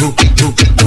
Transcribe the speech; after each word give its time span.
move, 0.00 0.14
move, 0.40 0.77